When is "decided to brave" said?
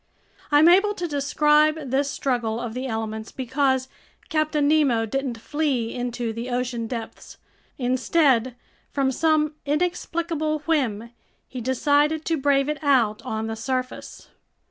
11.61-12.67